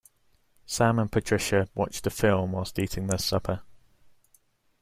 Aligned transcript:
Sam 0.65 0.97
and 0.97 1.11
Patricia 1.11 1.69
watched 1.75 2.07
a 2.07 2.09
film 2.09 2.53
while 2.53 2.65
eating 2.75 3.05
their 3.05 3.19
supper. 3.19 3.61